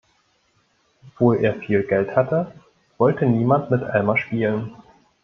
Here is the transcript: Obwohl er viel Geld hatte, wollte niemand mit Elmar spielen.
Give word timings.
Obwohl 1.05 1.43
er 1.45 1.53
viel 1.59 1.83
Geld 1.83 2.15
hatte, 2.15 2.51
wollte 2.97 3.27
niemand 3.27 3.69
mit 3.69 3.83
Elmar 3.83 4.17
spielen. 4.17 4.75